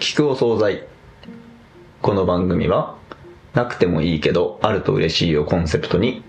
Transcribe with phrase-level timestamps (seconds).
[0.00, 0.86] 聞くお惣菜。
[2.00, 2.96] この番組は
[3.52, 6.24] なくてもいいけどあると嬉しいをコンセプトに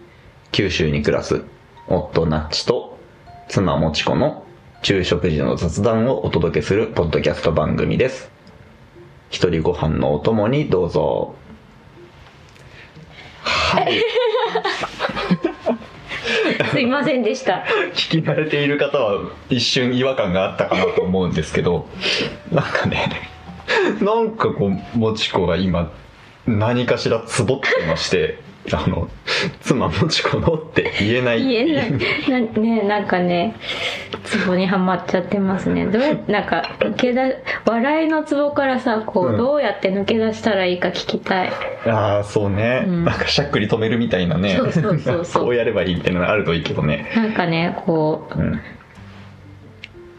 [0.51, 1.45] 九州に暮らす
[1.87, 2.99] 夫ナッチと
[3.47, 4.45] 妻もちこの
[4.83, 8.29] 昼食時の雑談をお届けするポッドキャスト番組です。
[9.29, 11.33] 一人ご飯のお供にどうぞ。
[13.43, 14.03] はい。
[16.71, 17.63] すいませんでした。
[17.93, 21.87] 聞き慣れている方は一瞬違和感があったかなと思うんですけど
[22.51, 23.30] なんかね
[24.01, 25.91] なんかこうもちこが今
[26.47, 28.39] 何かしらつぼってまして
[28.73, 29.09] あの
[29.61, 31.43] 妻もちこのって言えない。
[31.43, 31.91] 言えない。
[32.29, 33.55] なねなんかね、
[34.23, 35.87] ツボにはまっちゃってますね。
[35.87, 39.37] どうやなんか、抜け出、笑いのツボからさ、こう、うん。
[39.37, 41.51] どうやって抜け出したらいいか聞きたい。
[41.87, 43.05] ああそうね、うん。
[43.05, 44.55] なんかしゃっくり止めるみたいなね。
[44.57, 45.43] そうそうそうそう。
[45.45, 47.11] こうやればいいみたいなのあるといいけどね。
[47.15, 48.61] なんかね、こう、うん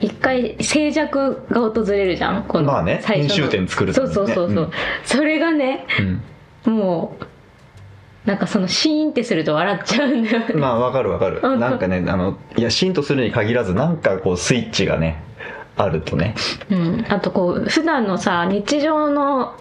[0.02, 1.09] 一回静寂
[1.51, 4.70] が訪れるじゃんこのまあね編集点作るそうためにねそうそうそう、うん。
[5.05, 5.86] それがね
[6.67, 6.77] うん。
[6.77, 7.27] もう
[8.28, 10.55] なんかそのシーンってすると笑っちゃうんだよね。
[10.55, 11.41] まあわかるわかる。
[11.42, 11.61] うん。
[11.61, 15.22] なんかねあのいやシーンとするに限らずなんかこうスイッチがね
[15.77, 16.34] あるとね。
[16.70, 19.56] うん、あとこう普段のさ日常の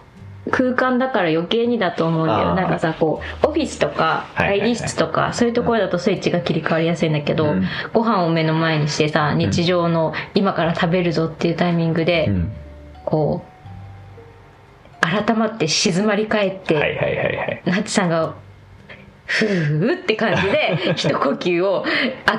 [0.50, 2.56] 空間だから余計にだと思うんだよ。
[2.56, 7.68] なんかさこうオフィスとか会議室とかそういうところだとスイッチが切り替わりやすいんだけど、うん。
[7.94, 12.52] ご飯を目の前にしてさ日常の今から食べるぞっていうタイミングで、うん。
[13.06, 13.52] こう
[15.02, 17.62] 改まって静まり返って、はいはいはいはい。
[17.66, 18.36] ナッチさんが
[19.32, 21.86] ふーって感じで 一呼吸を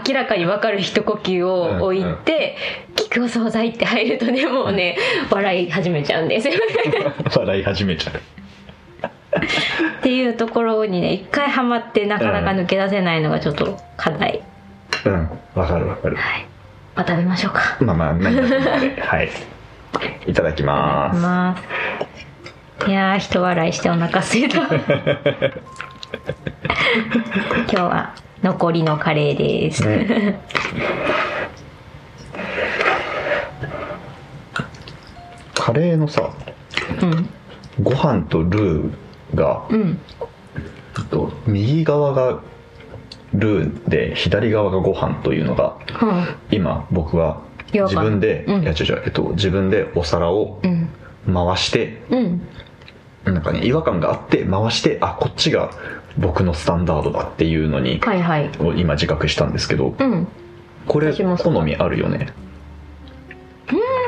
[0.07, 2.57] 明らかに分かる一呼吸を置いて
[2.95, 4.99] 「聞くお惣菜」って入るとねもうね
[5.31, 6.55] 笑い始めちゃうんですよ
[7.35, 8.17] 笑い始めちゃう。
[8.17, 14.43] っていうところにね一回ハマってなかなか抜け出せないのがちょっと課題、
[15.07, 15.31] うん。
[15.55, 16.17] わかるわかる。
[16.17, 16.47] はい。
[16.95, 17.79] まあ食べましょうか。
[17.81, 19.31] まあまあ何だともあれ はい。
[20.27, 22.91] いただきまます。
[22.91, 24.69] いやー人笑いしてお腹すいた
[26.93, 30.41] 今日は残りのカレーです、す、ね。
[35.55, 36.35] カレーのさ
[37.01, 37.29] うん。
[37.83, 38.93] ご飯とルー
[39.35, 39.99] が、うん。
[41.11, 42.43] と右側が
[43.33, 46.27] ルーで左側がご飯というのがうん。
[46.51, 47.43] 今僕は
[47.73, 48.63] 自分で、うん。
[48.63, 50.89] いや違う違う、えっと、自分でお皿をうん。
[51.33, 52.43] 回してうん。
[53.25, 55.71] なんかね違和感があって回してあこっちが
[56.19, 58.51] 僕のスタンダードだっていうのに、はいはい。
[58.61, 60.29] を今自覚したんですけどうん。
[60.87, 62.29] これ好みあるよね。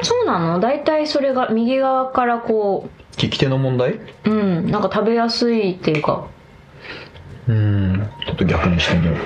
[0.03, 0.60] そうなの？
[0.60, 2.91] 大体それが右側からこ
[3.22, 3.94] 利き手の問題？
[3.94, 4.70] ううん。
[4.70, 6.26] なんか食べやすいっていうか。
[7.47, 9.16] うーんちょっと逆にしてみよう。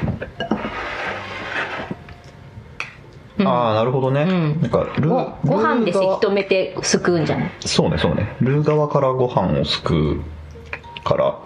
[3.39, 3.49] うん。
[3.49, 4.61] ああなるほどね、うん。
[4.61, 7.51] なんかルごーご飯でせき止めてすくうんじゃない？
[7.61, 8.37] そうねそうね。
[8.41, 10.23] ルー側からご飯をすくう
[11.03, 11.39] から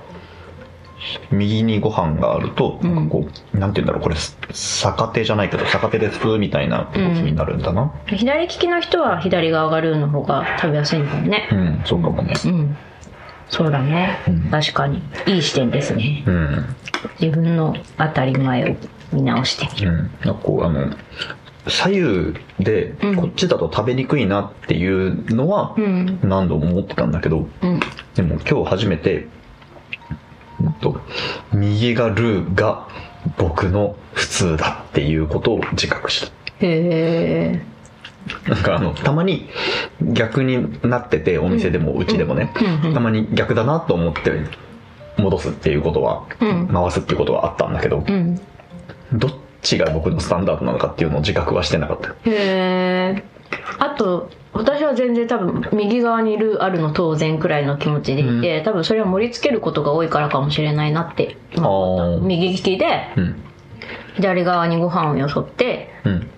[1.30, 2.94] 右にご飯があると、うん。
[2.94, 4.16] なんかこうなんて言うんだろうこれ
[4.52, 7.92] 逆手じゃないけど逆手ですくうみたいな動きになるんだな。
[8.06, 11.48] 左利きの人は左側がルーの方が食べやすいんだよね。
[11.52, 12.34] うん、そうかもね。
[12.44, 12.76] うん。
[13.48, 14.40] そうだね、うん。
[14.50, 15.02] 確かに。
[15.26, 16.22] いい視点ですね。
[16.26, 16.76] うん。
[17.20, 18.76] 自分の当たり前を
[19.12, 19.92] 見直してみる。
[19.92, 20.94] うん、なんかこうあの
[21.66, 23.16] 左右でうん。
[23.16, 26.20] こっちだと食べにくいなっていうのはうん。
[26.22, 27.80] 何度も思ってたんだけど、うん。
[28.14, 29.30] でも今日初めて、うん
[30.70, 31.00] と、
[31.52, 32.88] 右がルーが
[33.36, 36.26] 僕の普通だっていうことを自覚した。
[36.60, 37.62] へえ。
[38.48, 39.48] なんかあの、たまに
[40.00, 42.52] 逆になってて、お店でもうちでもね、
[42.94, 44.32] たまに逆だなと思って
[45.16, 46.68] 戻すっていうことは、うん。
[46.68, 48.40] 回すっていうことはあったんだけど、うん。
[49.12, 49.30] どっ
[49.62, 52.10] ちが僕のスタンダードなのかっていうのを自覚はしてなかった。
[52.10, 53.24] へえ。
[53.78, 61.36] あと私は全然多分右側にルーあるの当然くらいの気持ちでいて、多分それは盛り付けることが多いからかもしれないなって
[62.22, 63.42] 右利きでうん。
[64.14, 66.30] 左側にご飯をよそってうん。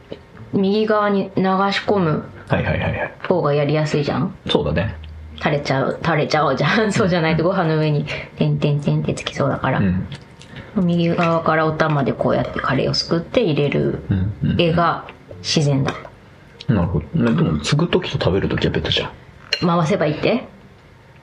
[0.52, 3.12] 右側に流し込むはいはいはいはい。
[3.26, 4.96] 方がやりやすいじゃんそうだね。
[5.38, 8.06] 垂れちゃう垂れちゃうじゃんそうじゃないとご飯の上に
[8.38, 10.06] 「てんてんてん」ってつきそうだから、うん。
[10.76, 14.32] 右側からお玉でこうやってカレーをすくって入れるうん。
[14.52, 15.06] うん絵が
[15.42, 15.92] 自然だ
[16.68, 17.20] なるほど。
[17.30, 19.10] ねでも、継ぐ時と食べる時は別じゃん。
[19.66, 20.46] 回せばいいって？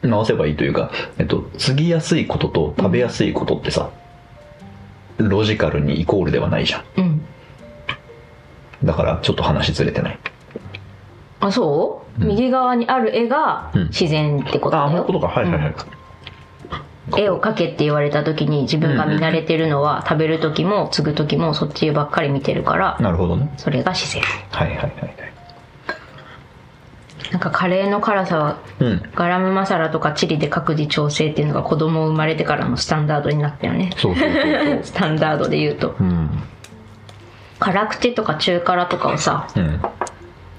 [0.03, 3.89] 直せばいいというか、えっと、継ぎやすいことと食べやすいことってさ、
[5.17, 6.83] ロジカルにイコールではないじゃん。
[6.97, 7.21] うん
[8.83, 10.19] だから、ちょっと話ずれてない。
[11.39, 15.39] あそう、うん右側にある絵がうん自然ってことああ、だよ、そういうことか。
[15.39, 15.75] はいはいはい。
[17.17, 23.53] 絵を描けって言われた時に自分が見慣れてるのは食べる時も継ぐ時もそっちばっかり見てるからなるほどね。
[23.57, 24.21] それが自然。
[24.51, 25.15] はいはいはいはい。
[27.31, 29.09] なんかカレーの辛さはうん。
[29.15, 33.91] ガラムマサラとかチリで各自調整っていうのが子供生まれてからのスタンダードになったよね。
[33.97, 34.79] そうそうそうそう。
[34.83, 35.95] スタンダードで言うと。
[35.99, 36.29] うん。
[37.59, 39.81] 辛口とか中辛とかをさうん。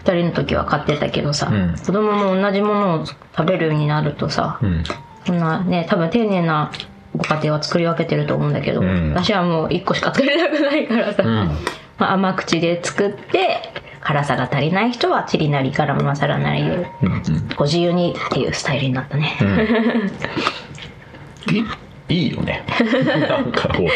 [0.05, 1.75] 2人の時は買ってたけどさ、うん。
[1.77, 3.17] 子供も同じものを食
[3.47, 4.83] べるようになるとさ、うん
[5.27, 6.71] そんなね多分丁寧な
[7.17, 9.13] ご家庭は作り分けてると思うんだけど、うん。
[9.13, 11.29] 私はもう1個しか作れなくないからさ、うん。
[11.99, 16.71] まあ、甘口で作って辛さが足りない人はチリなりガラムマサラなりで
[17.03, 17.23] うんうん。
[17.57, 19.37] ご自由にっていうスタイルになったね、
[22.09, 22.65] いいいよね。
[23.29, 23.87] なんかこう。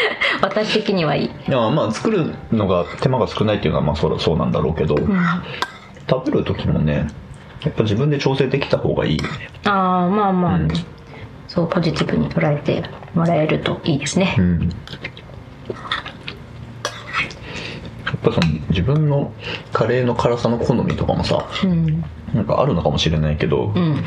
[0.41, 5.43] 私的にはいい、いやまあ作るのが手間が少ないっていうのはまあそそうなんだろうけど、うん、あ
[6.09, 7.07] 食べる時もね
[7.63, 9.49] やっぱ自分で調整できた方がいいよね。
[9.65, 10.67] あまあまあ、うん
[11.47, 12.83] そうポジティブに捉えて
[13.13, 14.69] もらえるといいですね、ん。
[18.05, 19.31] やっぱその自分の
[19.71, 22.03] カレーの辛さの好みとかもさうん、
[22.33, 24.03] なんかあるのかもしれないけど、うん。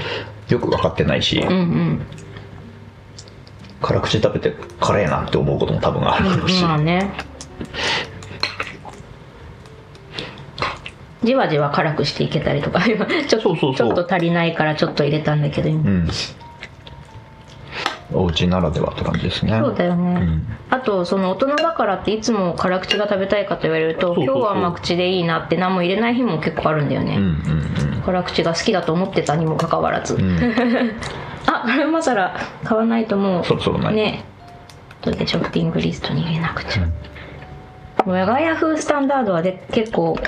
[0.48, 2.02] よく分かってないし、うんうん。
[3.80, 7.10] 辛口食べて辛いなって思うことも多分あるだろうし、まあね。
[11.22, 13.74] じわじわ辛くしていけたりとか今ちょそうそうそう。
[13.76, 16.08] ちょっと足りないからちょっと入れたんだけど今、うん
[18.12, 19.58] お家ならではって感じですね。
[19.62, 20.42] そうだよね、ん。
[20.70, 27.70] あとその大人だからっていつも辛口が食べたいかと言われると今日は甘口でいいなって何も入れない日も結構あるんだよね、うんうん
[28.00, 30.22] 辛口が好きだと思ってたにもかかわらず、うん。
[30.22, 30.92] う ん
[31.46, 32.34] あガラムマサラ
[32.64, 34.24] 買わないともうそろそろないね。
[35.02, 36.88] 後でショッピングリストに入れなくちゃ、
[38.06, 40.18] 我が家風スタンダードはで結構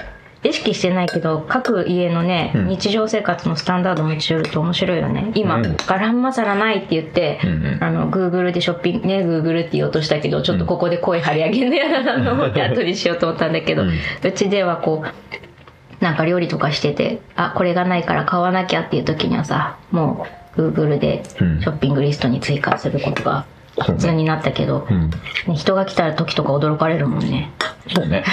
[0.45, 2.69] 意識してないけど各家のね、うん。
[2.69, 5.31] 日常生活のスタンダードも一応ると面白いよね。
[5.35, 5.77] 今、うん。
[5.87, 7.79] ガラムマサラないって言って、うんうん。
[7.81, 23.47] あの Google でショッピングね Google って言おうとしたけどちょっとここで声張り上げるの嫌だなと思って後にしようと思ったんだけど、ううんちではこうなんか料理とかしててあこれがないから買わなきゃっていう時にはさもう Google でシうんョッピングリストに追加することが
[23.81, 25.11] 普通になったけど、うん。
[25.11, 27.53] ね人が来た時とか驚かれるもんね。
[27.95, 28.25] そうね、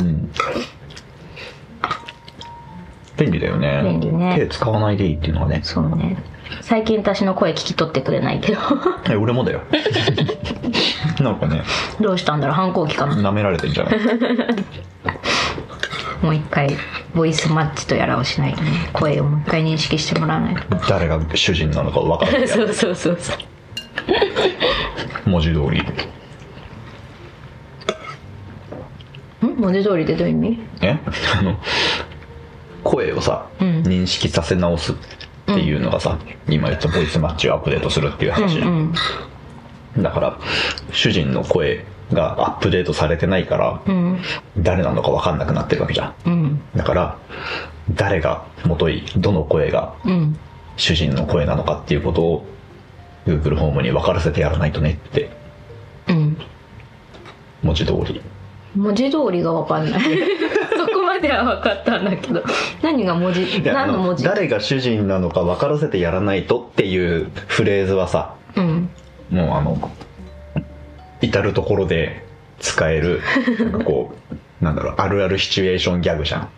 [0.00, 0.30] うん、
[3.18, 3.82] 便利だよね。
[3.84, 4.36] 便利ね。
[4.38, 5.60] 手使わないでいいっていうのがね。
[5.62, 6.16] そうね。
[6.62, 8.60] 最近私の声聞き取ってくれないけど。
[9.10, 9.60] え俺もだよ。
[11.20, 11.62] なんかね。
[12.00, 12.56] どうしたんだろう？
[12.56, 13.14] 反抗期かな。
[13.14, 13.94] 舐められてんじゃない？
[16.22, 16.68] もう一回
[17.14, 18.70] ボイスマッチとやらをしないとね。
[18.92, 20.62] 声をもう一回認識してもらわないと。
[20.88, 23.38] 誰が主人なのか分かる そうそうそうそう。
[25.30, 25.80] 文字通り。
[25.80, 25.84] ん？
[29.60, 30.58] 文字通りでどういう意味？
[30.82, 30.98] え？
[31.38, 31.56] あの
[32.84, 33.82] 声をさ、うん。
[33.82, 34.96] 認識させ直すっ
[35.46, 38.94] ていうのがさ、今言ったボイスマッチをアップデートするっていう話じゃん、うん
[39.96, 40.38] だから
[40.92, 44.20] 主人の声がアップデートされてないから、うん。
[44.58, 46.14] 誰なのか分かんなくなってるわけじゃん。
[46.26, 46.60] うん。
[46.76, 47.18] だから
[47.94, 50.38] 誰が元いどの声がうん。
[50.76, 52.46] 主人の声なのかっていうことを
[53.26, 55.30] Google ホームに分からせてやらないとねって。
[56.08, 56.36] うん。
[57.62, 58.22] 文字通り。
[58.76, 60.00] 文字通りが分かんない
[61.20, 62.42] までは分かったんだけど。
[62.82, 64.24] 何が文字何の文字？
[64.24, 68.88] 誰が主人なのか分からせてやらないとっていうフレーズはさうん。
[69.30, 69.90] もうあの
[71.20, 72.24] 至る所で
[72.60, 73.20] 使える
[73.60, 74.14] なんかこ
[74.60, 76.48] うなんだろうあるあるシチュエーションギャグじゃん。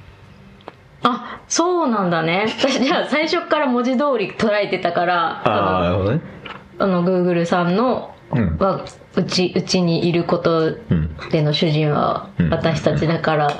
[1.02, 2.44] あそうなんだね。
[2.46, 6.20] 私じゃあ最初から文字通り捉えてたからああなるほどね。
[6.78, 8.56] あの Google さんのうん。
[8.58, 8.84] は
[9.16, 12.50] うちうちにいることうんでの主人はうん。
[12.50, 13.50] 私たちだから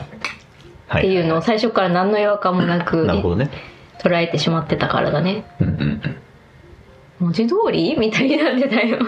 [0.91, 3.51] っはていうのを最初から何の違和感もなく なるほどね。
[4.03, 5.45] 捉えてしまってたからだね。
[5.61, 6.17] うんうんうん。
[7.21, 7.97] 文字通り？
[7.99, 8.99] みたいにな ってたよ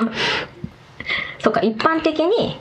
[1.38, 2.60] そうか一般的に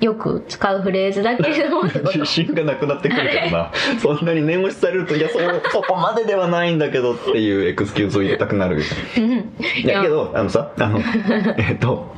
[0.00, 1.84] よく使うフレーズだけれども。
[2.14, 3.70] 自信がなくなってくるけどな。
[4.00, 5.38] そんなに念押しされるといやそ
[5.70, 8.82] そこまでではないんだけどっていうエクスキューズを入れたくなる。
[9.16, 9.52] うん。
[9.84, 11.00] いやけどあのさあの
[11.58, 12.14] えっと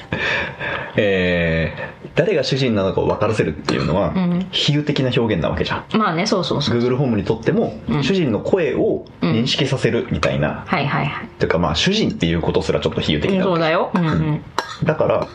[0.96, 4.46] えー誰が主人なのかを分からせるっていうのは、うん。
[4.52, 5.98] 比喩的な表現なわけじゃん。
[5.98, 8.04] まあねそうそうそう Google ホームにとっても、うん。
[8.04, 11.28] 主人の声を認識させるみたいな、はいはいはい。
[11.40, 13.38] というかまあ主人っていうことすらちょっと比喩的うん。
[13.38, 13.90] なそうだよ。
[13.94, 14.06] うん。
[14.06, 14.42] うん。
[14.84, 15.26] だから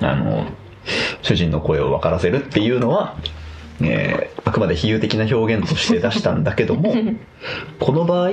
[0.00, 0.46] あの
[1.22, 3.16] 主人の声を分からせるっていうのは、
[3.80, 6.92] えーあくまで比喩的な表現として出したんだけども
[7.78, 8.30] この場合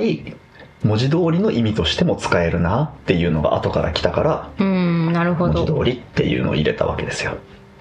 [0.82, 7.32] 文字通りの意味としても使えるなっていうのが後から来たからうんなるほ文字通どりっていうのを入れたわけですよ。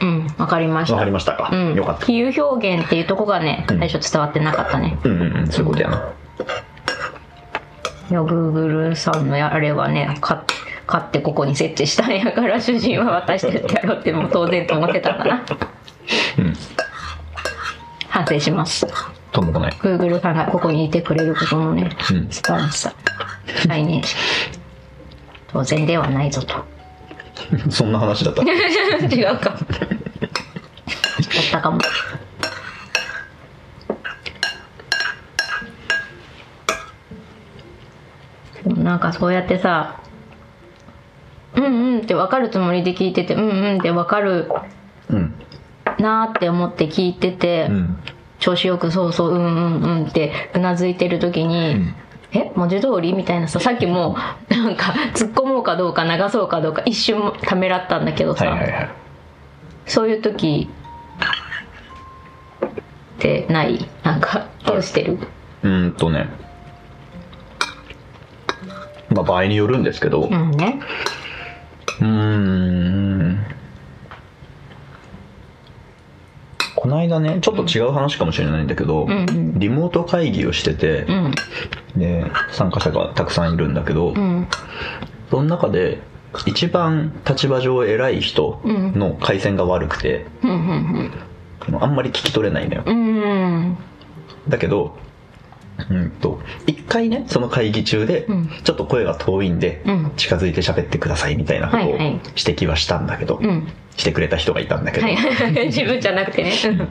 [0.01, 0.93] うんわかりました。
[0.93, 1.73] わかりましたか、うん。
[1.73, 2.05] よかった。
[2.05, 3.79] 比喩表現っていうとこがねうん。
[3.79, 6.09] 最初伝わってなかったね、うんうんうんそういうことやな、
[8.11, 10.37] いや Google さんのあれはね買
[10.87, 15.45] 買ってここに設置したんやから主人は渡してってやろうってもう当然と思ってたんだな
[16.37, 16.53] うん。
[18.07, 18.87] 反省します。
[19.33, 19.71] ともこない。
[19.73, 22.29] Google さんがここにいてくれることのね、うん。
[22.31, 22.93] 素晴らしさ。
[23.67, 24.17] 再認識
[25.51, 26.55] 当然ではないぞと。
[27.69, 28.41] そんな話だった？
[29.13, 29.49] 違うか。
[29.49, 29.57] だっ
[31.51, 31.79] たかも。
[38.63, 39.99] でもなんかそうやってさ
[41.67, 44.49] うんうんって分かるつもりで聞いててうんうんって分かる
[45.09, 45.33] うん
[45.99, 47.97] なーって思って聞いてて、うん
[48.39, 51.95] 調子よくそうそううんうんうんってうなずいてる時に、ん。
[52.33, 54.15] え文字通りみたいなささっきも
[54.47, 58.89] なんか突っ込もうかどうか流そうかどうか一瞬ためらったんだけどさ、はいはいはい。
[59.87, 60.69] そういう時
[62.63, 62.69] っ
[63.17, 63.89] てない？
[64.03, 65.17] なんかどうしてる？
[65.63, 66.29] うーんとね。
[69.09, 70.21] まあ場合によるんですけど。
[70.21, 73.45] ううんねーん。
[76.75, 79.59] この間ねちょっと違う話かもしれないんだけど、うんうん。
[79.59, 81.33] リモート会議をしててう、ん。
[81.95, 84.47] で参加者がたくさんいるんだけど、うん。
[85.29, 85.99] その中で
[86.45, 92.83] 一番立場上偉い人の回線が悪くて、あんまり聞き取れないんだよ
[94.47, 94.95] だけど
[95.89, 98.49] うんと一回ねその会議中でうん。
[98.63, 100.11] ちょっと声が遠いんでうん。
[100.17, 103.67] 近づいて喋ってくださいみたいなことを指摘はしたんだけど、うん。
[103.95, 105.07] してくれた人がいたんだけど、
[105.65, 106.51] 自分じゃなくてね。
[106.65, 106.87] う ん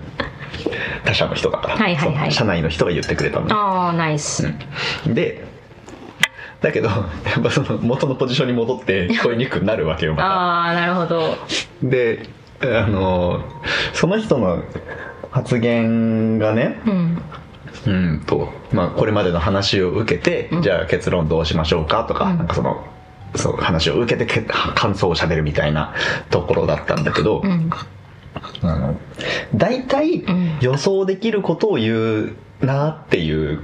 [1.04, 2.32] 他社の人だから、はいはいはい。
[2.32, 4.52] 社内の人が言ってくれたんだああナイス。
[5.06, 5.44] で
[6.60, 6.94] だけどや
[7.38, 10.26] っぱその元のポジションに戻って聞こえにくくなるわけよまた。
[10.26, 11.36] ああなるほど。
[11.82, 12.22] で
[12.62, 13.44] あの
[13.92, 14.62] その人の
[15.30, 17.22] 発言がねうん
[17.86, 20.62] うんと、まあ、これまでの話を受けて、うん。
[20.62, 22.38] じゃあ結論どうしましょうかとか,、うん。
[22.38, 22.84] なんかその
[23.34, 24.42] そう話を受けてけ
[24.74, 25.94] 感想をしゃべるみたいな
[26.30, 27.70] ところだったんだけど、うん。
[28.62, 28.98] あの
[29.54, 30.58] 大体ん。
[30.60, 33.60] 予想できることを言うなっていう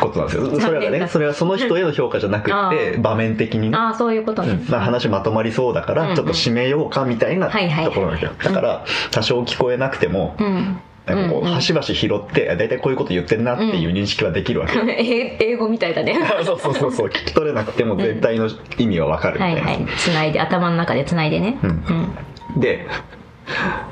[0.00, 0.50] ことなんですよ。
[0.60, 3.76] それはねそれはその人への評価じゃなくて 場面的にね。
[3.76, 8.32] ああそういうことまあ、話まとまりそうだからちょっと締めようかみたいなところなんですよ。
[8.42, 11.52] だから多少聞こえなくてもうんなんかこうんうん。
[11.52, 14.84] う端々拾ってあ大体こういうこと言ってるなっていう認識はできるわけよ。
[14.88, 16.18] え英語みたいだね。
[16.44, 19.86] そうそうそうそう 聞き取れなくても全体の意味はわかるみたいな、はいはい。
[19.96, 21.58] つないで頭の中でつないでね。
[21.62, 22.60] うん。
[22.60, 22.86] で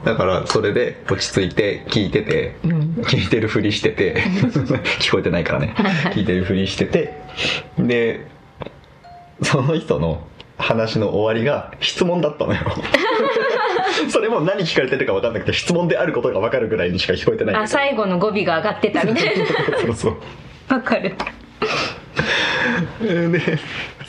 [0.05, 2.73] だからそれで落ち着いて聞いてて、うん。
[2.73, 4.17] うん聞いてるふりしてて
[5.00, 5.75] 聞こえてないからね。
[6.12, 7.14] 聞いてるふりしてて
[7.79, 8.26] で
[9.43, 10.23] その人の
[10.59, 12.61] 話の終わりが質問だったのよ
[14.09, 17.57] それも何聞かれてるか分かんなくて質問であることが分かるぐらいにしか聞こえてない。
[17.57, 19.35] あ最後の語尾が上がってたみたい
[19.87, 20.16] そうそう。
[20.69, 21.14] なわかる。
[23.00, 23.40] で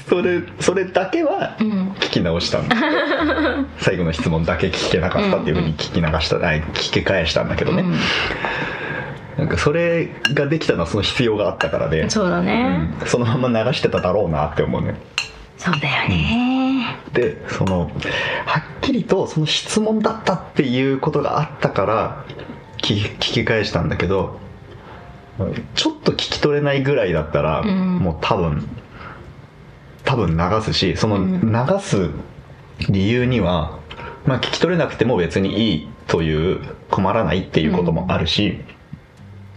[0.08, 1.92] それそれだけはうん。
[2.00, 2.88] 聞き直したんだけど。
[3.78, 7.84] 最後の質問だけ聞けなかったっていうふうに聞き流した、あ聞き返したんだけどね、
[9.38, 13.08] なんかそれができたのはその必要があったからで、そうだね、うん。
[13.08, 14.96] そのまま流してただろうなって思うね。
[15.58, 16.98] そうだよね。
[17.14, 17.92] でその
[18.46, 22.26] はっきりとその質問だったっていうことがあったから
[22.78, 24.40] 聞き聞き返したんだけど
[25.76, 27.98] ちょっと聞き取れないぐらいだったら、うん。
[27.98, 28.68] もう多分
[30.04, 31.52] 多分流すしそのうん。
[31.52, 32.10] 流す
[32.90, 33.80] 理由には、
[34.26, 38.60] まあ、聞き取れなくても別にいいという困らないっていうこともあるし、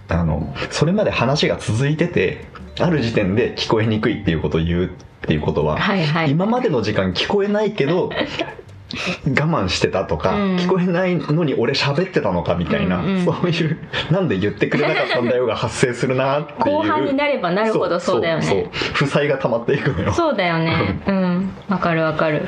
[0.09, 2.45] あのそれまで話が続いてて
[2.79, 4.89] ある時点で聞こえにくいっていうことを言うっ
[5.23, 6.31] ていうことは、はいはい。
[6.31, 8.11] 今までの時間聞こえないけど
[9.27, 10.57] 我慢してたとか、うん。
[10.57, 13.25] 聞こえないのに俺喋ってたのかみたいな、うんうん。
[13.25, 13.79] そういう
[14.11, 18.43] なんで言ってくれなかったんだよが発生するなっていう後半になればなるほどそうだよね。
[18.43, 20.13] そう負債が溜まっていくのよ。
[20.13, 21.01] そうだよね。
[21.07, 21.51] うん。
[21.69, 22.43] わかるわかる。
[22.43, 22.47] っ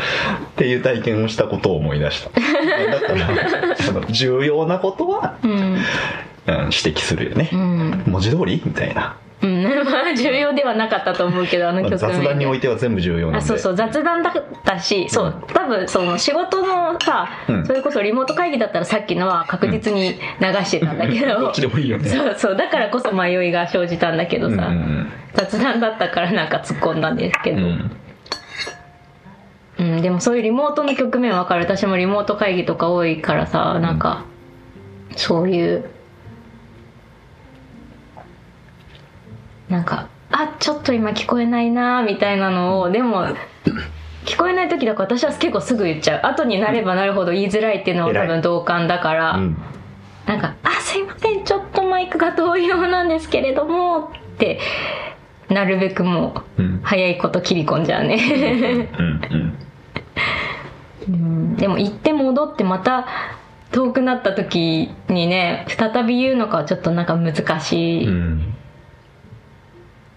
[0.57, 2.31] ていう体験をしたことを思い出した。
[2.31, 3.12] だか
[3.69, 5.50] らその重要なことは、うん。
[5.50, 5.76] うん、
[6.47, 7.50] 指摘するよね。
[7.53, 8.62] う、ん、文字通り？
[8.65, 13.38] みたいな、うん、 まあ重要ではなかったと思うけどあのまあ局面雑談においてては全部重要なんで。
[13.38, 17.66] あそうそう雑談だったしそう多分その仕事のさ、うん。
[17.66, 22.09] それこそリモート会議だったらさっきのは確実に流してたんだけど、 どっちでもいいよね。
[22.09, 27.64] そうそうだからこそ迷いが生じたんだけどさ、うん雑談だったからなんか突っ込んだんですけど、うん。
[27.64, 27.90] う
[29.78, 31.64] うんんでもそういうリモートの局面わかる。
[31.64, 34.25] 私もリモート会議とか多いからさなんか、
[35.14, 35.85] そういう
[39.68, 43.26] なんかあちょっと今聞こえないなみたいなのをでも
[44.25, 46.20] 聞こえない時だから私は結構すぐ言っちゃう。
[46.26, 49.56] 後になればなるほど言いづらいっていうのは多分同感だから、うん。
[50.26, 54.58] なんか「あすいませんちょっとマイクが遠いようなんですけれども」って
[55.49, 56.80] なるべくもううん。
[56.82, 58.88] 早いこと切り込んじゃうね。
[61.56, 63.06] でも行って戻ってまた
[63.70, 68.54] 遠くなった時にね再び言うのかはちょっとなんか難しい、うん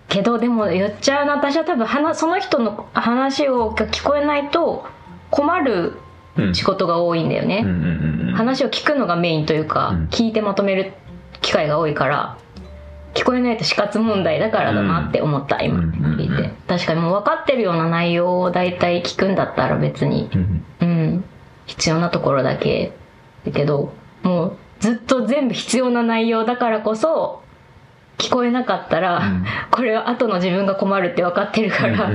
[0.10, 4.86] けどでも言っちゃうな私は多分話その人の話を聞こえないと
[5.30, 5.94] 困る
[6.38, 6.56] うん。
[6.56, 7.66] 仕事が多いんだよね、
[8.36, 10.06] 話を聞くのがメインというか、うん。
[10.06, 10.94] 聞いてまとめる
[11.42, 12.38] 機会が多いから
[13.14, 20.64] 聞こえないと死活問題だからだなって思った、今うん聞いて、確かにもう分かってるような内容を大体聞くんだったら別にうん。
[20.82, 21.24] うん。
[21.66, 22.94] 必要なところだけ
[23.46, 27.44] だけどもうずっと全部必要な内容だからこそ
[28.20, 29.46] 聞こえなかったら、うん。
[29.72, 32.10] これは後の自分が困るって分かってるから、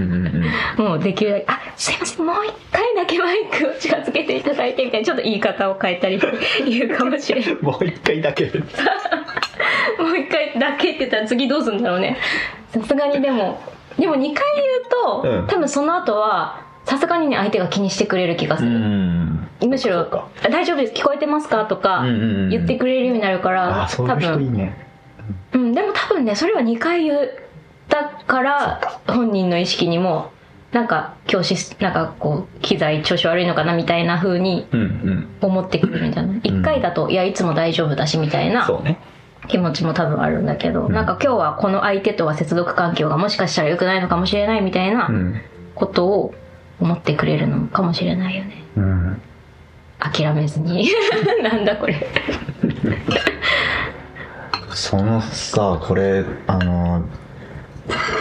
[0.76, 6.20] もうできるだけ、あ、すいません、もう一回だけマイクを近づけていただいてみたいな、ちょっと言い方を変えたり
[6.66, 7.56] 言うかもしれない。
[7.62, 8.44] もう一回だけ。
[9.99, 12.18] もう一回だけって言ったら次どうするんだろうね。
[12.73, 13.61] さすがにでも、
[13.99, 14.34] でも2回言う
[15.23, 15.46] と、うん。
[15.46, 18.73] 多分その後は、さすがにね、相手が気にしてくれる気がすうる。
[18.78, 20.04] んむしろ
[20.50, 21.64] 大丈夫です、聞こえてますか？
[21.64, 22.02] とか
[22.50, 24.04] 言ってくれるようになるから、あそ
[25.52, 27.18] うん、でも多分ねそれは2回言っ
[27.88, 30.32] たから本人の意識にも
[30.72, 35.28] なんか教師なんかこう機材調子悪いのかなみたいな風にうんうん。
[35.40, 38.68] 思ってくれるんじゃない？1回だといやいつも大丈夫だしみたいな
[39.46, 40.92] 気持ちも多分あるんだけど、ん。
[40.92, 45.40] なんか今日はこの相手とは接続環境がもしかしたら良くないのかもしれないみたいなうん。
[45.74, 46.34] ことを
[46.80, 48.64] 思ってくれるのかもしれないよね。
[48.76, 49.22] うん。
[50.00, 50.88] 諦めずに。
[51.42, 51.94] なんだこれ
[54.74, 57.04] そのさこれあの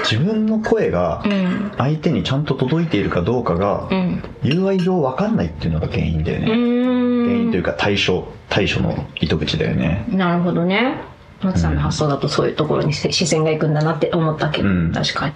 [0.03, 1.72] 自分の声がうん。
[1.77, 4.24] 相手にちゃんと届いているかどうかがうん。
[4.43, 10.05] UI 上分かんないっていうのが原因だようね、原因というーか対処対処の糸口だよね。
[10.12, 11.01] んなるほどね。
[11.41, 14.91] 松さんの発想だとそういうところに視線がいくんだなって思ったけど、うん。
[14.91, 15.36] 確かに。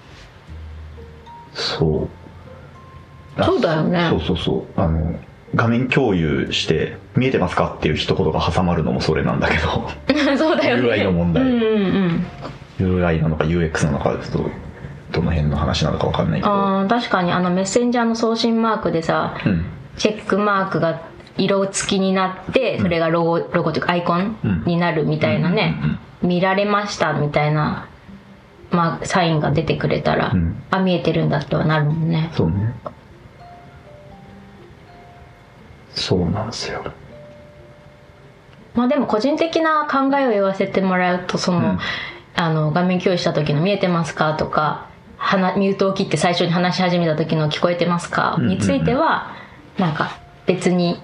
[1.54, 2.08] そ
[3.38, 3.42] う。
[3.42, 4.08] あそうだよね。
[4.10, 4.82] そうそうそう。
[4.82, 5.20] あの
[5.56, 7.76] 画面共有して見えてますか？
[7.78, 9.90] っていう一言が挟まるのもそれなんだけど。
[10.38, 10.84] そうだよね。
[10.90, 11.44] UI の問題。
[11.44, 12.26] うんうん
[12.80, 12.98] うん。
[13.04, 14.50] UI なのか UX なのかちょっと
[15.12, 16.54] どの辺の話なのか分かんないけど。
[16.54, 19.66] あー確かにあのメッセンジャーの送信マークでさうん。
[19.98, 21.02] チェックマークが
[21.38, 24.64] 色付きになってそれがロゴロゴというかアイコンうん。
[24.66, 26.30] になるみたいなね、うんうん。
[26.30, 27.88] 見られましたみたいな、
[28.72, 30.62] まあ、サインが出てくれたら、うん。
[30.72, 32.30] あ見えてるんだってはなるもんね。
[32.34, 32.74] そうね。
[35.96, 36.84] そうなんですよ
[38.78, 41.80] まあでも個人的な考えを言わせてもらうとその、うん
[42.40, 44.86] あの画面共有した時の「見えてますか?」とか
[45.58, 49.32] ミュートを切って最初に話し始めた時の「聞こえてますか?」うんうんうんについては
[49.80, 50.12] なんか
[50.46, 51.02] 別に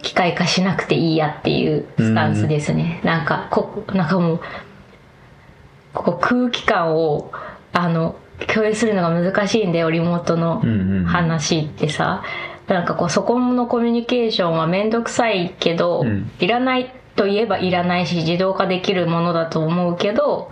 [0.00, 4.40] 機械化しなくていいやっていうスタンスですね、なんかこなんかもう
[5.92, 7.30] ここ空気感を
[7.74, 12.22] あの共有するのが難しいんだよリモートのうんうんうん話ってさ、
[12.68, 16.30] なんかこうそこのコミュニケーションは面倒くさいけど、うん。
[16.40, 20.50] いらないといえばいらないし自動化できるものだと思うけど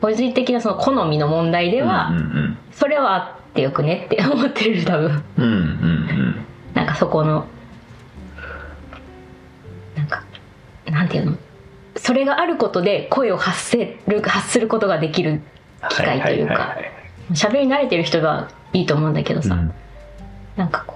[0.00, 5.24] 個人的なその好みの問題では、うんうんそれはあってよくねって思ってる多分。
[5.38, 6.44] うんうんうん。
[6.74, 7.46] なんかそこの
[9.96, 10.22] なんか
[10.90, 11.38] なんていうの？
[11.96, 15.40] それがあることで声を発せる発することができる
[15.88, 16.52] 機会というか。
[16.52, 16.76] ははは
[17.30, 19.74] 喋り慣れてる人はいいと思うんだけどさ、うん。
[20.56, 20.95] なんかこ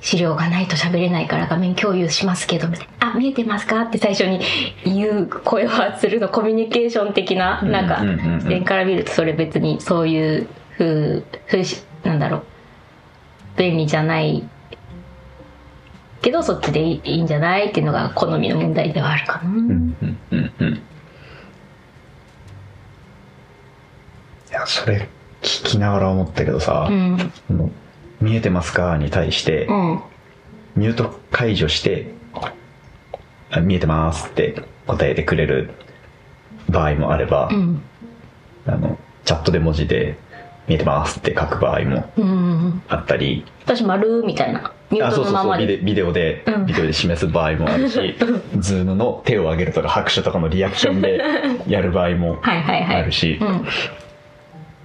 [0.00, 3.12] 資料がないと喋れないから画面共有しますけどみたいな。
[3.12, 3.82] あ見えてますか？
[3.82, 4.40] って最初に
[4.84, 7.72] 言う声を発するのコミュニケーション的なうん。
[7.72, 8.00] なんか
[8.40, 12.42] 視点から見るとそれ別にそういうふうふうしなんだろう。
[13.56, 14.48] 便利じゃない
[16.22, 17.70] けどそっちでいいいいんじゃない？
[17.70, 19.62] っていうのが好みの問題ではあるかな、うんう
[20.06, 20.74] んうんうん。
[20.74, 20.80] い
[24.52, 25.08] やそれ
[25.42, 27.32] 聞きながら思ったけどさう、ん
[28.20, 30.00] 見えてますか?」に対してうん。
[30.76, 32.12] ミュート解除して
[33.50, 35.70] 「あ見えてます」って答えてくれる
[36.68, 37.82] 場合もあれば、うん。
[38.66, 40.16] あのチャットで文字で
[40.68, 43.44] 「見えてます」って書く場合もうんあったり。
[43.64, 44.72] 私丸みたいな。
[44.90, 45.42] ミューあそうそうそう。
[45.42, 45.78] トのままで。
[45.78, 46.66] ビデオで、うん。
[46.66, 48.16] ビデオで示す場合もあるし、
[48.58, 51.20] ズームの手を上げるとか拍手とかのリアクションで
[51.66, 52.96] やる場合も はいはいはい。
[53.02, 53.66] あるし、うん。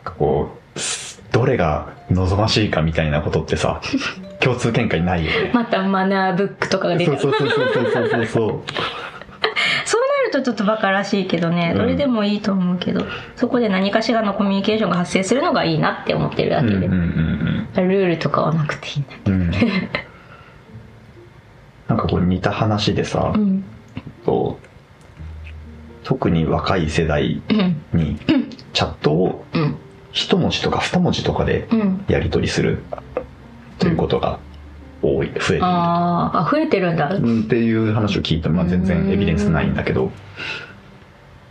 [0.04, 3.82] こうすどれが望ましいかみたいなことってさ
[4.40, 5.52] 共通見解ないよね。
[5.54, 7.20] またマナーブックとかが出てる。
[7.20, 8.62] そうそうそうそうそうそう。
[9.86, 19.52] そうなるとちょっとバカらしいけどねどれでもいいと思うけど、うん、そこで何かしらのコミュニケーションが発生するのがいいなって思ってるだけで、うんうんうん、ルールとかはなくていいんだけど、うん、
[21.90, 23.64] なんかこれ似た話でさ、うん、
[24.26, 24.68] そう
[26.04, 27.42] 特に若い世代
[27.94, 28.20] に
[28.74, 29.78] チャットを、うん。
[30.14, 32.06] 一文字とか二文字とかでうん。
[32.08, 32.84] やり取りする
[33.80, 34.40] ということが
[35.02, 37.10] 多い増えているあーあ増えてるんだ。
[37.10, 40.06] うんっていう話を聞いても、まあ、全然エビデンスないんだけど。
[40.08, 40.10] っ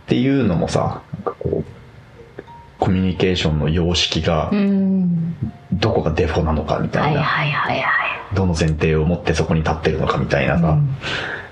[0.07, 2.43] ていうのもさなんかこう
[2.79, 5.35] コミュニケーションの様式がうん。
[5.73, 8.35] どこがデフォなのかみたな、はいいはいはいはい。
[8.35, 10.85] どの前提を持ってそこに立ってるのかみたいなさ、うん。
[10.85, 10.87] っ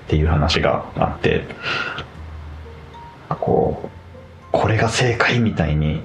[0.07, 1.43] ていう話があって。
[3.29, 3.89] こう
[4.51, 6.01] これが正解みたいに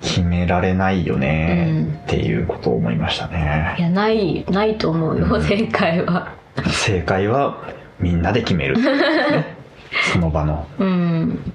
[0.00, 3.76] 決められないよねっていうことを思いましたね。
[3.78, 5.42] い、やないないと思うよ、うん。
[5.42, 6.34] 正解は。
[6.66, 7.62] 正解は
[7.98, 9.56] みんなで決める、ね
[10.12, 10.66] その場の。
[10.78, 11.52] うん。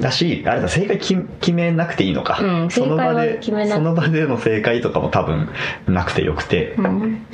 [0.00, 3.74] だしあれだ正解き決めなくていいのか、うんその場で決めなくて。
[3.74, 5.48] その場での正解とかも多分
[5.86, 7.26] なくてよくて、うん。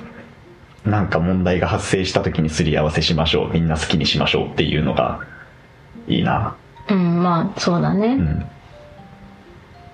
[0.85, 3.52] なんか問題が発生した時にすり合わせしましょう。
[3.52, 5.20] みんな好きにしましょうっていうのが
[6.09, 6.54] いいな。
[6.90, 8.44] うんまあそうだね、うん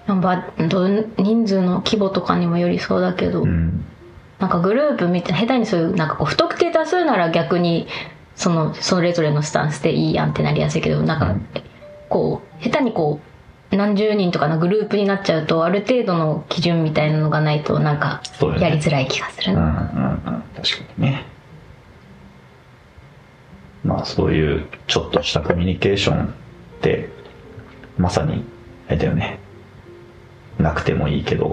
[0.07, 0.89] なんかど
[1.19, 3.85] 人数の規模とかにもよりそうだけど、うん。
[4.39, 7.89] なんかグループみたい下手にそういうなんかこう不特定多数なら逆に
[8.35, 11.47] そのそれぞれのスタンスでいいやんってなりやすいけどなんかうん。
[12.09, 13.21] こう下手にこ
[13.73, 18.23] う何十人とかのグループになっちゃうとある程度の基準みたいなのがないとなんか
[18.61, 20.43] やりづらい気がするうんうんな、うん。
[20.63, 21.25] 確かにね。
[23.83, 26.31] まあそういうちょっとしたコミュニケーションっ
[26.81, 27.09] て
[27.99, 28.45] まさに
[28.89, 29.41] あれだよね
[30.59, 31.53] なくてもいいけど。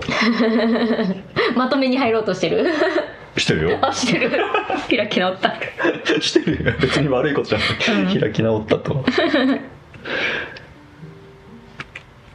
[1.55, 2.65] まとめに入ろうとしてる？
[3.37, 3.79] してるよ。
[3.85, 4.31] あしてる。
[4.89, 5.53] 開き直った。
[6.21, 6.73] してるよ。
[6.79, 7.57] 別に悪いことじゃ
[7.93, 8.19] ない、うん。
[8.21, 9.03] 開き直ったと。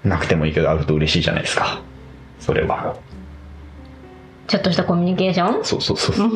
[0.04, 1.81] なくてもいいけどあると嬉しいじゃないですか。
[2.40, 2.96] それは。
[4.46, 5.64] ちょっとしたコミュニケーション？
[5.64, 6.31] そうそうそうそう。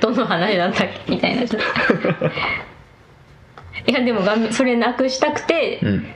[0.00, 1.12] どどの話だったっけ？
[1.14, 1.42] みたいな。
[3.84, 6.06] いやでも画面それなくしたくてうん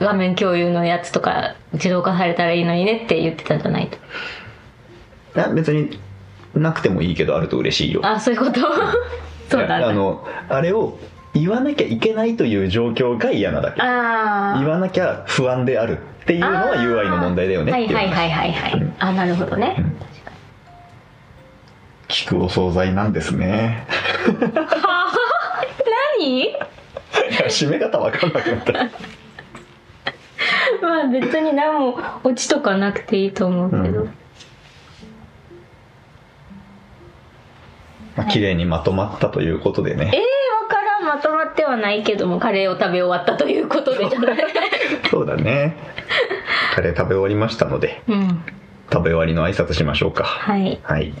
[0.00, 3.96] 画面共有のやつとか自動化されたらいいのにねって言ってたんじゃないと。
[3.96, 4.00] い
[5.38, 5.98] や別に
[6.54, 8.00] なくてもいいけどあると嬉しいよ。
[8.04, 8.60] あそういうこと？
[9.50, 10.98] そうだあのあれを
[11.34, 13.82] 言わなきゃいけないという状況が嫌なだけ。
[13.82, 18.94] あ言わなきゃ不安であるっていうのは UI の問題だよねはいはいはい話はいはい、うん。
[18.98, 19.96] あなるほどね、うん。
[22.08, 23.86] 聞くお惣菜なんですね。
[26.18, 26.40] 何？
[26.40, 26.56] いや
[27.48, 28.72] 締め方わかんなくなった
[30.80, 34.14] まあ別に何もオチとかなくていいと思うけど、うん。
[38.16, 40.10] まあ綺麗にまとまったということでね。
[40.14, 41.04] えー、わからん。
[41.16, 44.38] まとまってはないけどもカレーを食べ終わったということでじゃない。
[45.10, 45.76] そうだね。
[46.74, 48.44] カレー食べ終わりましたのでうん。
[48.92, 50.24] 食べ終わりの挨拶しましょうか。
[50.24, 50.78] はい。
[50.82, 51.12] はい。